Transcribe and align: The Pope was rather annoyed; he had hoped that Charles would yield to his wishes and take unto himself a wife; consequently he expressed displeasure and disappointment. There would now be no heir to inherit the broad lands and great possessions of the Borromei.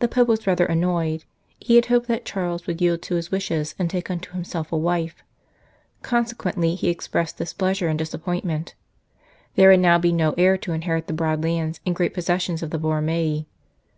The 0.00 0.06
Pope 0.08 0.28
was 0.28 0.46
rather 0.46 0.66
annoyed; 0.66 1.24
he 1.58 1.76
had 1.76 1.86
hoped 1.86 2.08
that 2.08 2.26
Charles 2.26 2.66
would 2.66 2.82
yield 2.82 3.00
to 3.00 3.14
his 3.14 3.30
wishes 3.30 3.74
and 3.78 3.88
take 3.88 4.10
unto 4.10 4.32
himself 4.32 4.70
a 4.70 4.76
wife; 4.76 5.22
consequently 6.02 6.74
he 6.74 6.90
expressed 6.90 7.38
displeasure 7.38 7.88
and 7.88 7.98
disappointment. 7.98 8.74
There 9.54 9.70
would 9.70 9.80
now 9.80 9.96
be 9.96 10.12
no 10.12 10.34
heir 10.36 10.58
to 10.58 10.74
inherit 10.74 11.06
the 11.06 11.14
broad 11.14 11.42
lands 11.42 11.80
and 11.86 11.96
great 11.96 12.12
possessions 12.12 12.62
of 12.62 12.68
the 12.68 12.78
Borromei. 12.78 13.46